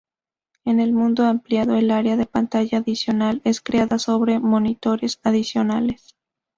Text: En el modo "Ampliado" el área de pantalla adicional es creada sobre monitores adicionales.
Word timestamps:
En 0.65 0.79
el 0.79 0.93
modo 0.93 1.25
"Ampliado" 1.27 1.75
el 1.75 1.91
área 1.91 2.17
de 2.17 2.25
pantalla 2.25 2.79
adicional 2.79 3.39
es 3.43 3.61
creada 3.61 3.99
sobre 3.99 4.39
monitores 4.39 5.19
adicionales. 5.21 6.15